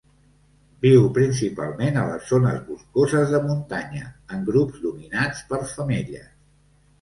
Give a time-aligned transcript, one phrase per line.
[0.85, 6.27] Viu principalment a les zones boscoses de muntanya en grups dominats per femelles.